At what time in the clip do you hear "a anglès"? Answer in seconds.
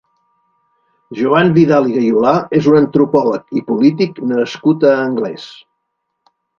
4.93-5.51